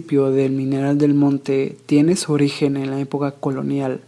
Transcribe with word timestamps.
del 0.00 0.52
mineral 0.52 0.96
del 0.96 1.12
monte 1.12 1.76
tiene 1.84 2.16
su 2.16 2.32
origen 2.32 2.78
en 2.78 2.90
la 2.90 2.98
época 2.98 3.32
colonial, 3.32 4.00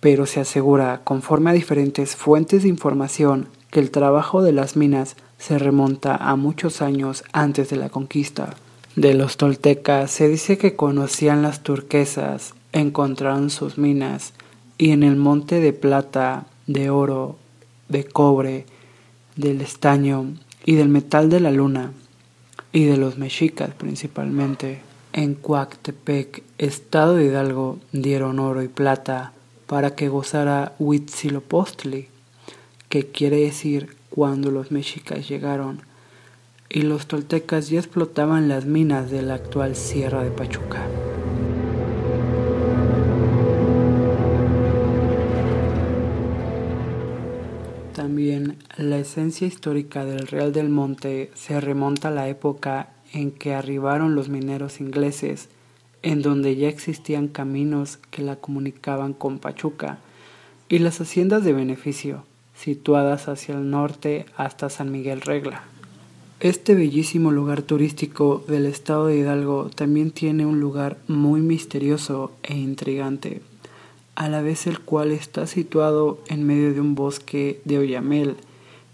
pero 0.00 0.26
se 0.26 0.40
asegura, 0.40 1.02
conforme 1.04 1.50
a 1.50 1.52
diferentes 1.52 2.16
fuentes 2.16 2.64
de 2.64 2.68
información, 2.68 3.46
que 3.70 3.78
el 3.78 3.92
trabajo 3.92 4.42
de 4.42 4.52
las 4.52 4.76
minas 4.76 5.16
se 5.38 5.58
remonta 5.58 6.16
a 6.16 6.34
muchos 6.34 6.82
años 6.82 7.22
antes 7.32 7.70
de 7.70 7.76
la 7.76 7.88
conquista. 7.88 8.56
De 8.96 9.14
los 9.14 9.36
toltecas 9.36 10.10
se 10.10 10.28
dice 10.28 10.58
que 10.58 10.74
conocían 10.74 11.42
las 11.42 11.62
turquesas, 11.62 12.54
encontraron 12.72 13.50
sus 13.50 13.78
minas 13.78 14.32
y 14.76 14.90
en 14.90 15.04
el 15.04 15.14
monte 15.14 15.60
de 15.60 15.72
plata, 15.72 16.46
de 16.66 16.90
oro, 16.90 17.36
de 17.88 18.04
cobre, 18.04 18.66
del 19.36 19.60
estaño 19.60 20.26
y 20.64 20.74
del 20.74 20.88
metal 20.88 21.30
de 21.30 21.38
la 21.38 21.52
luna 21.52 21.92
y 22.72 22.86
de 22.86 22.96
los 22.96 23.18
mexicas 23.18 23.70
principalmente. 23.78 24.87
En 25.12 25.34
Coactepec, 25.34 26.42
estado 26.58 27.14
de 27.14 27.24
Hidalgo, 27.24 27.78
dieron 27.92 28.38
oro 28.38 28.62
y 28.62 28.68
plata 28.68 29.32
para 29.66 29.94
que 29.94 30.08
gozara 30.08 30.74
Huitzilopochtli, 30.78 32.08
que 32.88 33.06
quiere 33.06 33.38
decir 33.38 33.96
cuando 34.10 34.50
los 34.50 34.70
mexicas 34.70 35.28
llegaron 35.28 35.80
y 36.68 36.82
los 36.82 37.06
toltecas 37.06 37.70
ya 37.70 37.78
explotaban 37.78 38.48
las 38.48 38.66
minas 38.66 39.10
de 39.10 39.22
la 39.22 39.34
actual 39.34 39.76
Sierra 39.76 40.22
de 40.22 40.30
Pachuca. 40.30 40.86
También 47.94 48.58
la 48.76 48.98
esencia 48.98 49.46
histórica 49.46 50.04
del 50.04 50.26
Real 50.26 50.52
del 50.52 50.68
Monte 50.68 51.30
se 51.34 51.60
remonta 51.60 52.08
a 52.08 52.12
la 52.12 52.28
época 52.28 52.90
en 53.12 53.30
que 53.30 53.54
arribaron 53.54 54.14
los 54.14 54.28
mineros 54.28 54.80
ingleses, 54.80 55.48
en 56.02 56.22
donde 56.22 56.56
ya 56.56 56.68
existían 56.68 57.28
caminos 57.28 57.98
que 58.10 58.22
la 58.22 58.36
comunicaban 58.36 59.12
con 59.12 59.38
Pachuca, 59.38 59.98
y 60.68 60.78
las 60.78 61.00
haciendas 61.00 61.44
de 61.44 61.52
beneficio, 61.52 62.24
situadas 62.54 63.28
hacia 63.28 63.54
el 63.54 63.70
norte 63.70 64.26
hasta 64.36 64.68
San 64.68 64.92
Miguel 64.92 65.20
Regla. 65.20 65.62
Este 66.40 66.74
bellísimo 66.74 67.32
lugar 67.32 67.62
turístico 67.62 68.44
del 68.46 68.66
estado 68.66 69.06
de 69.06 69.16
Hidalgo 69.16 69.70
también 69.74 70.12
tiene 70.12 70.46
un 70.46 70.60
lugar 70.60 70.98
muy 71.08 71.40
misterioso 71.40 72.32
e 72.42 72.56
intrigante, 72.56 73.42
a 74.14 74.28
la 74.28 74.42
vez 74.42 74.66
el 74.66 74.80
cual 74.80 75.10
está 75.10 75.46
situado 75.46 76.20
en 76.28 76.44
medio 76.46 76.72
de 76.72 76.80
un 76.80 76.94
bosque 76.94 77.60
de 77.64 77.78
oyamel 77.78 78.36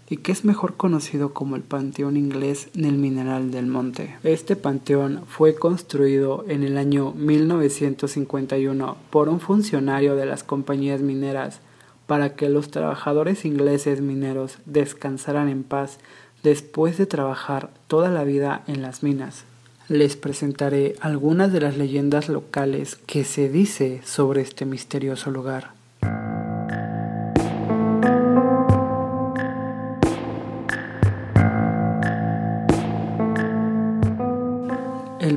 y 0.09 0.17
que 0.17 0.31
es 0.31 0.45
mejor 0.45 0.75
conocido 0.75 1.33
como 1.33 1.55
el 1.55 1.63
Panteón 1.63 2.17
Inglés 2.17 2.69
del 2.73 2.97
Mineral 2.97 3.51
del 3.51 3.67
Monte. 3.67 4.15
Este 4.23 4.55
panteón 4.55 5.21
fue 5.27 5.55
construido 5.55 6.45
en 6.47 6.63
el 6.63 6.77
año 6.77 7.11
1951 7.13 8.97
por 9.09 9.29
un 9.29 9.39
funcionario 9.39 10.15
de 10.15 10.25
las 10.25 10.43
compañías 10.43 11.01
mineras 11.01 11.59
para 12.05 12.35
que 12.35 12.49
los 12.49 12.69
trabajadores 12.69 13.45
ingleses 13.45 14.01
mineros 14.01 14.59
descansaran 14.65 15.49
en 15.49 15.63
paz 15.63 15.97
después 16.43 16.97
de 16.97 17.07
trabajar 17.07 17.71
toda 17.87 18.09
la 18.09 18.23
vida 18.23 18.63
en 18.67 18.83
las 18.83 19.01
minas. 19.01 19.45
Les 19.87 20.15
presentaré 20.15 20.95
algunas 20.99 21.51
de 21.51 21.61
las 21.61 21.77
leyendas 21.77 22.29
locales 22.29 22.97
que 23.07 23.23
se 23.23 23.49
dice 23.49 24.01
sobre 24.03 24.41
este 24.41 24.65
misterioso 24.65 25.31
lugar. 25.31 25.73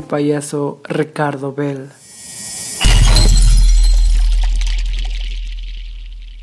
Payaso 0.09 0.81
Ricardo 0.85 1.53
Bell 1.53 1.91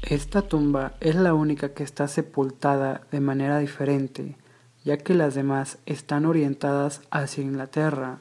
Esta 0.03 0.43
tumba 0.43 0.93
es 1.01 1.15
la 1.15 1.33
única 1.33 1.73
que 1.73 1.83
está 1.83 2.07
sepultada 2.07 3.01
de 3.11 3.19
manera 3.19 3.57
diferente, 3.57 4.37
ya 4.83 4.97
que 4.97 5.15
las 5.15 5.33
demás 5.33 5.79
están 5.87 6.27
orientadas 6.27 7.01
hacia 7.09 7.43
Inglaterra. 7.43 8.19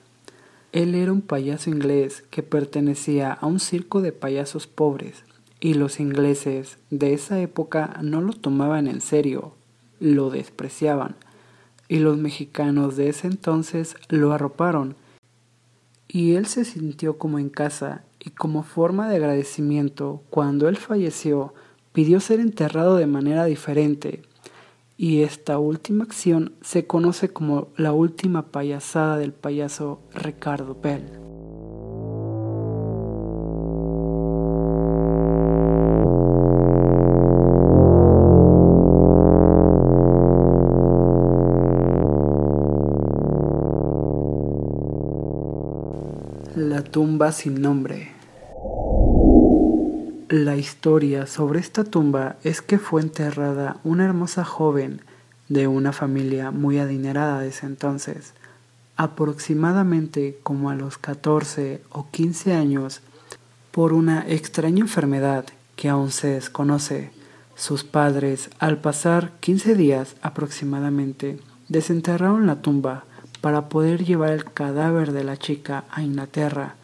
Él 0.73 0.95
era 0.95 1.13
un 1.13 1.21
payaso 1.21 1.69
inglés 1.69 2.25
que 2.31 2.43
pertenecía 2.43 3.35
a 3.35 3.45
un 3.45 3.61
circo 3.61 4.01
de 4.01 4.13
payasos 4.13 4.67
pobres, 4.67 5.25
y 5.61 5.75
los 5.75 6.01
ingleses 6.01 6.79
de 6.89 7.13
esa 7.13 7.39
época 7.39 7.99
no 8.03 8.23
lo 8.23 8.33
tomaban 8.33 8.87
en 8.87 9.03
serio, 9.03 9.53
lo 10.01 10.31
despreciaban, 10.31 11.17
y 11.87 11.99
los 11.99 12.17
mexicanos 12.17 12.97
de 12.97 13.11
ese 13.11 13.27
entonces 13.27 13.97
lo 14.09 14.33
arroparon, 14.33 14.97
y 16.15 16.37
él 16.37 16.47
se 16.47 16.65
sintió 16.65 17.19
como 17.19 17.41
en 17.41 17.49
casa, 17.49 18.05
y 18.21 18.31
como 18.31 18.63
forma 18.63 19.09
de 19.09 19.17
agradecimiento, 19.17 20.23
cuando 20.31 20.69
él 20.69 20.77
falleció, 20.77 21.55
pidió 21.93 22.21
ser 22.21 22.39
enterrado 22.39 22.95
de 22.95 23.09
manera 23.09 23.47
diferente, 23.47 24.23
y 24.97 25.23
esta 25.23 25.59
última 25.59 26.05
acción 26.05 26.53
se 26.63 26.87
conoce 26.87 27.31
como 27.31 27.67
la 27.77 27.93
última 27.93 28.53
payasada 28.53 29.19
del 29.19 29.33
payaso 29.33 29.99
Ricardo 30.15 30.77
Bell. 30.81 31.24
Tumba 46.95 47.33
sin 47.33 47.61
nombre. 47.61 48.13
La 50.29 50.55
historia 50.55 51.27
sobre 51.27 51.59
esta 51.59 51.83
tumba 51.83 52.37
es 52.45 52.63
que 52.63 52.79
fue 52.79 53.03
enterrada 53.03 53.79
una 53.83 54.05
hermosa 54.05 54.45
joven 54.45 55.01
de 55.49 55.67
una 55.67 55.93
familia 55.93 56.53
muy 56.53 56.79
adinerada 56.79 57.41
de 57.41 57.49
ese 57.49 57.67
entonces. 57.67 58.33
Aproximadamente 58.97 60.39
como 60.45 60.71
a 60.71 60.77
los 60.77 60.97
14 60.97 61.83
o 61.91 62.07
15 62.13 62.53
años, 62.55 63.01
por 63.73 63.93
una 63.93 64.25
extraña 64.29 64.79
enfermedad 64.79 65.47
que 65.75 65.89
aún 65.89 66.13
se 66.13 66.29
desconoce, 66.29 67.11
sus 67.57 67.83
padres, 67.83 68.51
al 68.61 68.79
pasar 68.79 69.33
15 69.41 69.75
días 69.75 70.15
aproximadamente, 70.23 71.41
desenterraron 71.69 72.47
la 72.47 72.63
tumba 72.63 73.03
para 73.41 73.69
poder 73.69 74.05
llevar 74.05 74.31
el 74.31 74.45
cadáver 74.45 75.11
de 75.11 75.25
la 75.25 75.37
chica 75.37 75.83
a 75.91 76.01
Inglaterra. 76.01 76.77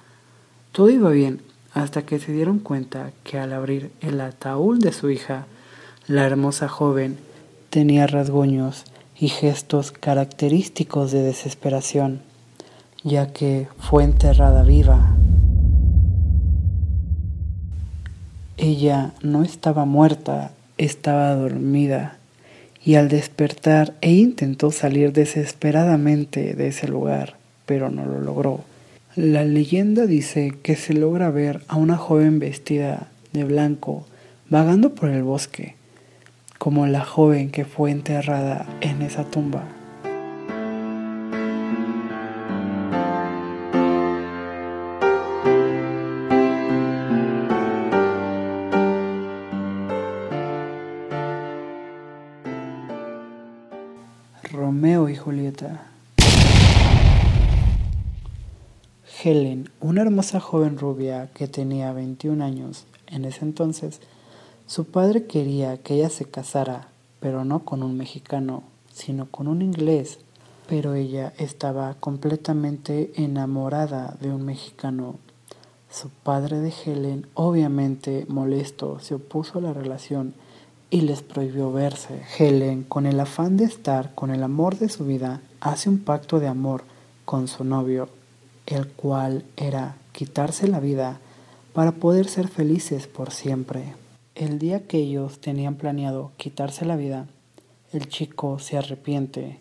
Todo 0.72 0.88
iba 0.88 1.10
bien 1.10 1.40
hasta 1.74 2.02
que 2.02 2.20
se 2.20 2.32
dieron 2.32 2.60
cuenta 2.60 3.10
que 3.24 3.38
al 3.38 3.52
abrir 3.52 3.90
el 4.00 4.20
ataúd 4.20 4.78
de 4.78 4.92
su 4.92 5.10
hija, 5.10 5.46
la 6.06 6.24
hermosa 6.24 6.68
joven 6.68 7.18
tenía 7.70 8.06
rasguños 8.06 8.84
y 9.18 9.28
gestos 9.28 9.90
característicos 9.90 11.10
de 11.10 11.22
desesperación, 11.22 12.20
ya 13.02 13.32
que 13.32 13.66
fue 13.78 14.04
enterrada 14.04 14.62
viva. 14.62 15.16
Ella 18.56 19.12
no 19.22 19.42
estaba 19.42 19.84
muerta, 19.84 20.52
estaba 20.78 21.34
dormida, 21.34 22.18
y 22.84 22.94
al 22.94 23.08
despertar 23.08 23.94
e 24.00 24.12
intentó 24.12 24.70
salir 24.70 25.12
desesperadamente 25.12 26.54
de 26.54 26.68
ese 26.68 26.86
lugar, 26.86 27.36
pero 27.66 27.90
no 27.90 28.06
lo 28.06 28.20
logró. 28.20 28.69
La 29.16 29.42
leyenda 29.42 30.06
dice 30.06 30.54
que 30.62 30.76
se 30.76 30.94
logra 30.94 31.30
ver 31.30 31.62
a 31.66 31.74
una 31.74 31.96
joven 31.96 32.38
vestida 32.38 33.08
de 33.32 33.42
blanco 33.42 34.06
vagando 34.48 34.94
por 34.94 35.08
el 35.08 35.24
bosque, 35.24 35.74
como 36.58 36.86
la 36.86 37.04
joven 37.04 37.50
que 37.50 37.64
fue 37.64 37.90
enterrada 37.90 38.66
en 38.80 39.02
esa 39.02 39.24
tumba. 39.24 39.64
Romeo 54.52 55.08
y 55.08 55.16
Julieta 55.16 55.89
Helen, 59.18 59.68
una 59.80 60.00
hermosa 60.02 60.40
joven 60.40 60.78
rubia 60.78 61.30
que 61.34 61.46
tenía 61.46 61.92
21 61.92 62.42
años 62.42 62.86
en 63.06 63.26
ese 63.26 63.44
entonces, 63.44 64.00
su 64.66 64.86
padre 64.86 65.26
quería 65.26 65.76
que 65.78 65.96
ella 65.96 66.08
se 66.08 66.24
casara, 66.24 66.88
pero 67.18 67.44
no 67.44 67.64
con 67.64 67.82
un 67.82 67.96
mexicano, 67.96 68.62
sino 68.92 69.26
con 69.26 69.48
un 69.48 69.60
inglés. 69.62 70.20
Pero 70.68 70.94
ella 70.94 71.34
estaba 71.36 71.94
completamente 71.94 73.12
enamorada 73.16 74.16
de 74.20 74.30
un 74.30 74.44
mexicano. 74.44 75.16
Su 75.90 76.08
padre 76.08 76.60
de 76.60 76.72
Helen, 76.72 77.26
obviamente 77.34 78.24
molesto, 78.28 79.00
se 79.00 79.16
opuso 79.16 79.58
a 79.58 79.62
la 79.62 79.74
relación 79.74 80.34
y 80.88 81.02
les 81.02 81.20
prohibió 81.20 81.72
verse. 81.72 82.22
Helen, 82.38 82.84
con 82.84 83.04
el 83.06 83.18
afán 83.20 83.56
de 83.56 83.64
estar 83.64 84.14
con 84.14 84.30
el 84.30 84.42
amor 84.44 84.78
de 84.78 84.88
su 84.88 85.04
vida, 85.04 85.42
hace 85.60 85.90
un 85.90 85.98
pacto 85.98 86.38
de 86.38 86.48
amor 86.48 86.84
con 87.24 87.48
su 87.48 87.64
novio 87.64 88.08
el 88.70 88.88
cual 88.88 89.44
era 89.56 89.96
quitarse 90.12 90.68
la 90.68 90.80
vida 90.80 91.20
para 91.72 91.92
poder 91.92 92.28
ser 92.28 92.48
felices 92.48 93.06
por 93.06 93.32
siempre. 93.32 93.94
El 94.34 94.58
día 94.58 94.86
que 94.86 94.98
ellos 94.98 95.40
tenían 95.40 95.74
planeado 95.74 96.32
quitarse 96.36 96.84
la 96.84 96.96
vida, 96.96 97.26
el 97.92 98.08
chico 98.08 98.58
se 98.58 98.78
arrepiente 98.78 99.58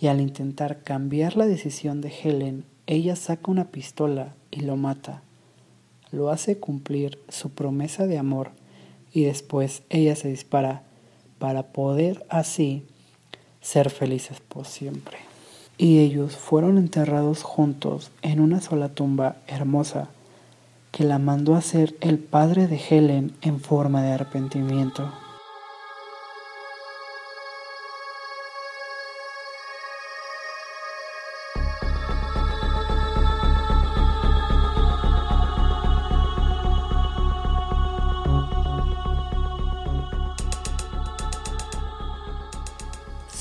y 0.00 0.06
al 0.06 0.20
intentar 0.20 0.82
cambiar 0.82 1.36
la 1.36 1.46
decisión 1.46 2.00
de 2.00 2.12
Helen, 2.22 2.64
ella 2.86 3.16
saca 3.16 3.50
una 3.50 3.66
pistola 3.66 4.34
y 4.50 4.60
lo 4.60 4.76
mata. 4.76 5.22
Lo 6.10 6.30
hace 6.30 6.58
cumplir 6.58 7.18
su 7.28 7.50
promesa 7.50 8.06
de 8.06 8.16
amor 8.16 8.52
y 9.12 9.24
después 9.24 9.82
ella 9.90 10.16
se 10.16 10.28
dispara 10.28 10.84
para 11.38 11.64
poder 11.64 12.24
así 12.30 12.84
ser 13.60 13.90
felices 13.90 14.40
por 14.40 14.66
siempre. 14.66 15.27
Y 15.78 16.00
ellos 16.00 16.36
fueron 16.36 16.76
enterrados 16.76 17.44
juntos 17.44 18.10
en 18.22 18.40
una 18.40 18.60
sola 18.60 18.88
tumba 18.88 19.36
hermosa 19.46 20.08
que 20.90 21.04
la 21.04 21.18
mandó 21.18 21.54
a 21.54 21.62
ser 21.62 21.94
el 22.00 22.18
padre 22.18 22.66
de 22.66 22.80
Helen 22.90 23.32
en 23.40 23.60
forma 23.60 24.02
de 24.02 24.12
arrepentimiento. 24.12 25.12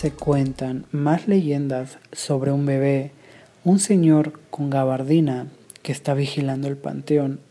Se 0.08 0.14
cuentan 0.14 0.86
más 0.94 1.28
leyendas 1.28 1.98
sobre 2.14 2.54
un 2.54 2.66
bebé, 2.66 3.12
un 3.66 3.78
señor 3.78 4.40
con 4.50 4.70
gabardina 4.70 5.48
que 5.82 5.92
está 5.92 6.14
vigilando 6.14 6.70
el 6.70 6.78
panteón 6.78 7.42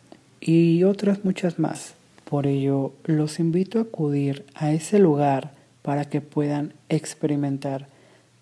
y 0.40 0.82
otras 0.84 1.22
muchas 1.22 1.58
más. 1.58 1.96
Por 2.24 2.46
ello, 2.46 2.94
los 3.04 3.40
invito 3.40 3.78
a 3.78 3.82
acudir 3.82 4.46
a 4.54 4.72
ese 4.72 4.98
lugar 4.98 5.52
para 5.82 6.06
que 6.06 6.22
puedan 6.22 6.72
experimentar 6.88 7.88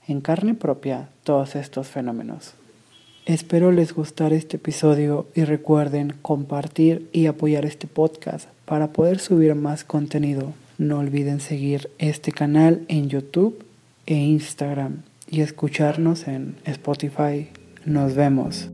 en 0.06 0.20
carne 0.20 0.54
propia 0.54 1.08
todos 1.24 1.56
estos 1.56 1.88
fenómenos. 1.88 2.54
Espero 3.26 3.72
les 3.72 3.92
gustara 3.92 4.36
este 4.36 4.58
episodio 4.58 5.26
y 5.34 5.42
recuerden 5.42 6.14
compartir 6.22 7.08
y 7.10 7.26
apoyar 7.26 7.64
este 7.64 7.88
podcast 7.88 8.48
para 8.64 8.92
poder 8.92 9.18
subir 9.18 9.56
más 9.56 9.82
contenido. 9.82 10.52
No 10.78 11.00
olviden 11.00 11.40
seguir 11.40 11.90
este 11.98 12.30
canal 12.30 12.84
en 12.86 13.08
YouTube 13.08 13.64
e 14.06 14.14
Instagram 14.14 15.02
y 15.28 15.40
escucharnos 15.40 16.28
en 16.28 16.56
Spotify. 16.64 17.48
Nos 17.84 18.14
vemos. 18.14 18.70